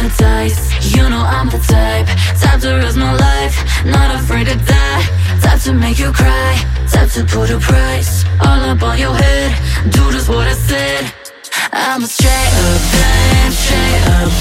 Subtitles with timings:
[0.00, 2.06] hypnotize You know I'm the type.
[2.40, 3.84] Type to risk my life.
[3.84, 5.02] Not afraid to die
[5.42, 6.56] Type to make you cry.
[6.90, 9.50] Type to put a price All up on your head.
[9.90, 11.12] Do just what I said.
[11.72, 14.39] I'm a straight up dime Straight up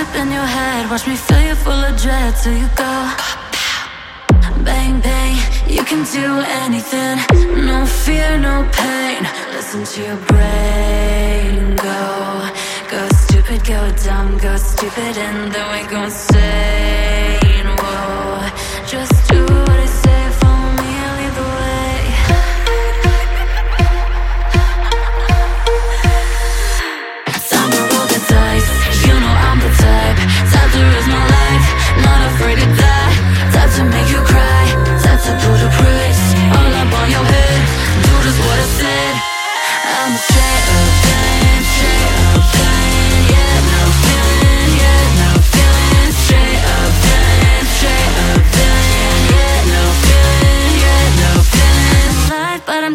[0.00, 0.90] tip in your head.
[0.90, 2.94] Watch me fill you full of dread till you go.
[4.66, 5.36] Bang, bang,
[5.76, 6.26] you can do
[6.64, 7.16] anything.
[7.70, 9.22] No fear, no pain.
[9.54, 12.00] Listen to your brain go.
[12.92, 16.69] Go stupid, go dumb, go stupid, and then we gon' stay.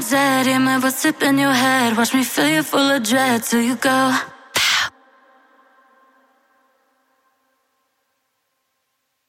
[0.06, 0.46] sunset.
[0.46, 1.98] Hear my up in your head.
[1.98, 4.35] Watch me fill you full of dread till you go.